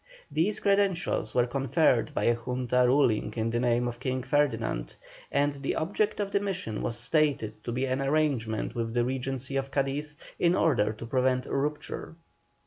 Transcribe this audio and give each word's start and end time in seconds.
These 0.31 0.61
credentials 0.61 1.35
were 1.35 1.45
conferred 1.45 2.11
by 2.15 2.23
a 2.23 2.33
Junta 2.35 2.85
ruling 2.87 3.35
in 3.37 3.51
the 3.51 3.59
name 3.59 3.87
of 3.87 3.99
King 3.99 4.23
Ferdinand, 4.23 4.95
and 5.31 5.53
the 5.53 5.75
object 5.75 6.19
of 6.19 6.31
the 6.31 6.39
mission 6.39 6.81
was 6.81 6.97
stated 6.97 7.63
to 7.63 7.71
be 7.71 7.85
an 7.85 8.01
arrangement 8.01 8.73
with 8.73 8.95
the 8.95 9.05
Regency 9.05 9.57
of 9.57 9.69
Cadiz 9.69 10.17
in 10.39 10.55
order 10.55 10.91
to 10.91 11.05
prevent 11.05 11.45
a 11.45 11.55
rupture. 11.55 12.15